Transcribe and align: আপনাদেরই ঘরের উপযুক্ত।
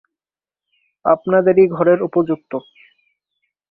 আপনাদেরই 1.05 1.65
ঘরের 1.67 1.99
উপযুক্ত। 2.01 2.51